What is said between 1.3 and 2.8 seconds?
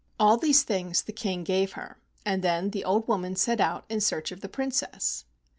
gave her, and then